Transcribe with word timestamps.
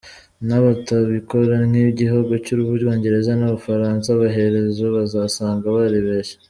N’abatabikora 0.47 1.55
nk’igihugu 1.69 2.31
cy’u 2.45 2.57
Bwongereza 2.61 3.31
n’u 3.35 3.49
Bufaransa 3.55 4.07
amaherezo 4.11 4.83
bazasanga 4.95 5.65
baribeshye. 5.77 6.35